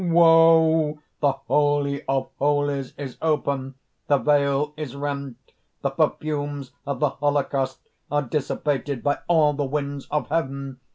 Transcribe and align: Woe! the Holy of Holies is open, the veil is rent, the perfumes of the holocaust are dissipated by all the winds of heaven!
Woe! 0.03 0.97
the 1.19 1.33
Holy 1.33 2.03
of 2.07 2.31
Holies 2.39 2.95
is 2.97 3.19
open, 3.21 3.75
the 4.07 4.17
veil 4.17 4.73
is 4.75 4.95
rent, 4.95 5.51
the 5.83 5.91
perfumes 5.91 6.71
of 6.87 6.99
the 6.99 7.09
holocaust 7.11 7.81
are 8.11 8.23
dissipated 8.23 9.03
by 9.03 9.19
all 9.27 9.53
the 9.53 9.63
winds 9.65 10.07
of 10.09 10.27
heaven! 10.29 10.79